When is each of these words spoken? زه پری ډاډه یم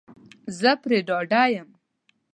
زه 0.57 0.71
پری 0.81 0.99
ډاډه 1.07 1.43
یم 1.55 1.69